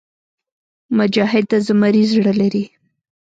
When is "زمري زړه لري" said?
1.67-2.65